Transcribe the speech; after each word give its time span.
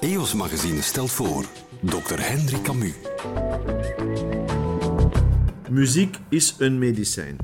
EOS 0.00 0.34
Magazine 0.34 0.82
stelt 0.82 1.10
voor 1.10 1.44
Dr. 1.80 2.18
Henry 2.18 2.60
Camus. 2.62 2.94
Muziek 5.70 6.18
is 6.28 6.56
een 6.58 6.78
medicijn. 6.78 7.36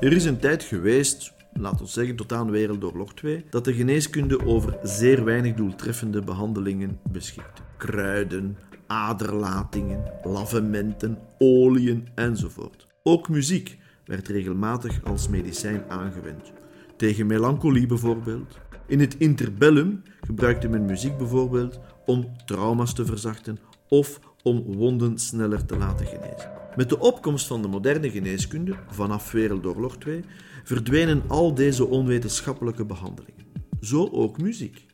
Er 0.00 0.12
is 0.12 0.24
een 0.24 0.38
tijd 0.38 0.62
geweest, 0.62 1.32
laten 1.52 1.84
we 1.84 1.90
zeggen 1.90 2.16
tot 2.16 2.32
aan 2.32 2.50
Wereldoorlog 2.50 3.14
2, 3.14 3.44
dat 3.50 3.64
de 3.64 3.72
geneeskunde 3.74 4.46
over 4.46 4.78
zeer 4.82 5.24
weinig 5.24 5.54
doeltreffende 5.54 6.20
behandelingen 6.20 6.98
beschikte. 7.10 7.62
Kruiden, 7.76 8.58
aderlatingen, 8.86 10.12
lavementen, 10.22 11.18
oliën 11.38 12.08
enzovoort. 12.14 12.86
Ook 13.02 13.28
muziek 13.28 13.78
werd 14.04 14.28
regelmatig 14.28 15.04
als 15.04 15.28
medicijn 15.28 15.84
aangewend. 15.88 16.52
Tegen 16.96 17.26
melancholie 17.26 17.86
bijvoorbeeld. 17.86 18.58
In 18.86 19.00
het 19.00 19.16
interbellum 19.18 20.02
gebruikte 20.20 20.68
men 20.68 20.84
muziek 20.84 21.18
bijvoorbeeld 21.18 21.80
om 22.06 22.36
trauma's 22.46 22.94
te 22.94 23.04
verzachten 23.04 23.58
of 23.88 24.20
om 24.42 24.62
wonden 24.62 25.18
sneller 25.18 25.64
te 25.64 25.76
laten 25.76 26.06
genezen. 26.06 26.50
Met 26.76 26.88
de 26.88 26.98
opkomst 26.98 27.46
van 27.46 27.62
de 27.62 27.68
moderne 27.68 28.10
geneeskunde, 28.10 28.74
vanaf 28.90 29.32
Wereldoorlog 29.32 29.96
2, 29.96 30.24
verdwenen 30.64 31.22
al 31.28 31.54
deze 31.54 31.86
onwetenschappelijke 31.86 32.84
behandelingen. 32.84 33.44
Zo 33.80 34.08
ook 34.12 34.40
muziek. 34.40 34.86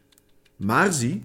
Maar 0.56 0.92
zie, 0.92 1.24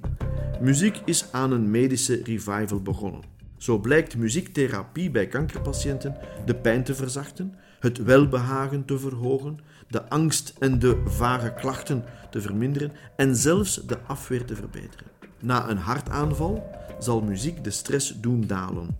muziek 0.61 1.01
is 1.05 1.31
aan 1.31 1.51
een 1.51 1.71
medische 1.71 2.21
revival 2.23 2.81
begonnen. 2.81 3.34
Zo 3.57 3.79
blijkt 3.79 4.17
muziektherapie 4.17 5.11
bij 5.11 5.27
kankerpatiënten 5.27 6.17
de 6.45 6.55
pijn 6.55 6.83
te 6.83 6.95
verzachten, 6.95 7.55
het 7.79 8.03
welbehagen 8.03 8.85
te 8.85 8.99
verhogen, 8.99 9.59
de 9.87 10.09
angst 10.09 10.53
en 10.59 10.79
de 10.79 11.01
vage 11.05 11.53
klachten 11.53 12.03
te 12.29 12.41
verminderen 12.41 12.91
en 13.15 13.35
zelfs 13.35 13.85
de 13.85 13.99
afweer 13.99 14.45
te 14.45 14.55
verbeteren. 14.55 15.07
Na 15.39 15.69
een 15.69 15.77
hartaanval 15.77 16.69
zal 16.99 17.21
muziek 17.21 17.63
de 17.63 17.71
stress 17.71 18.19
doen 18.21 18.47
dalen. 18.47 18.99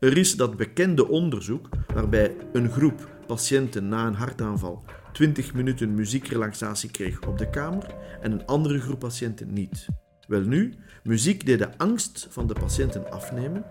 Er 0.00 0.16
is 0.16 0.36
dat 0.36 0.56
bekende 0.56 1.08
onderzoek 1.08 1.68
waarbij 1.94 2.36
een 2.52 2.70
groep 2.70 3.08
patiënten 3.26 3.88
na 3.88 4.06
een 4.06 4.14
hartaanval 4.14 4.84
20 5.12 5.54
minuten 5.54 5.94
muziekrelaxatie 5.94 6.90
kreeg 6.90 7.26
op 7.26 7.38
de 7.38 7.50
kamer 7.50 7.94
en 8.20 8.32
een 8.32 8.46
andere 8.46 8.80
groep 8.80 8.98
patiënten 8.98 9.52
niet. 9.52 9.86
Welnu, 10.28 10.74
muziek 11.02 11.46
deed 11.46 11.58
de 11.58 11.78
angst 11.78 12.26
van 12.30 12.46
de 12.46 12.54
patiënten 12.54 13.10
afnemen, 13.10 13.64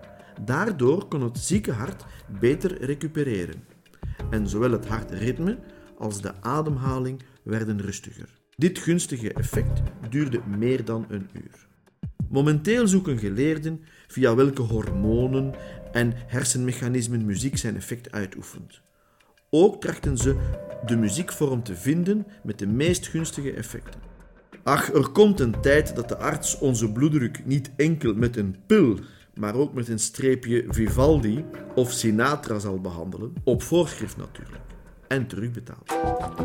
daardoor 0.44 1.08
kon 1.08 1.22
het 1.22 1.38
zieke 1.38 1.72
hart 1.72 2.04
beter 2.40 2.84
recupereren. 2.84 3.64
En 4.30 4.48
zowel 4.48 4.70
het 4.70 4.86
hartritme 4.86 5.58
als 5.98 6.20
de 6.20 6.32
ademhaling 6.40 7.22
werden 7.42 7.80
rustiger. 7.80 8.28
Dit 8.56 8.78
gunstige 8.78 9.32
effect 9.32 9.82
duurde 10.10 10.40
meer 10.58 10.84
dan 10.84 11.06
een 11.08 11.28
uur. 11.32 11.66
Momenteel 12.28 12.88
zoeken 12.88 13.18
geleerden 13.18 13.80
via 14.06 14.34
welke 14.34 14.62
hormonen 14.62 15.54
en 15.92 16.12
hersenmechanismen 16.16 17.24
muziek 17.24 17.56
zijn 17.56 17.76
effect 17.76 18.12
uitoefent. 18.12 18.80
Ook 19.50 19.80
trachten 19.80 20.18
ze 20.18 20.36
de 20.86 20.96
muziekvorm 20.96 21.62
te 21.62 21.76
vinden 21.76 22.26
met 22.42 22.58
de 22.58 22.66
meest 22.66 23.06
gunstige 23.06 23.52
effecten. 23.52 24.07
Ach, 24.62 24.92
er 24.92 25.08
komt 25.08 25.40
een 25.40 25.60
tijd 25.60 25.96
dat 25.96 26.08
de 26.08 26.16
arts 26.16 26.58
onze 26.58 26.92
bloeddruk 26.92 27.44
niet 27.44 27.70
enkel 27.76 28.14
met 28.14 28.36
een 28.36 28.56
pil, 28.66 28.98
maar 29.34 29.54
ook 29.54 29.74
met 29.74 29.88
een 29.88 29.98
streepje 29.98 30.64
Vivaldi 30.68 31.44
of 31.74 31.92
Sinatra 31.92 32.58
zal 32.58 32.80
behandelen, 32.80 33.32
op 33.44 33.62
voorschrift 33.62 34.16
natuurlijk, 34.16 34.62
en 35.08 35.26
terugbetaald. 35.26 35.86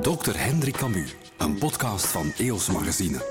Dr. 0.01 0.37
Henry 0.37 0.71
Camus, 0.71 1.15
een 1.37 1.57
podcast 1.57 2.07
van 2.07 2.31
EOS 2.37 2.71
Magazine. 2.71 3.21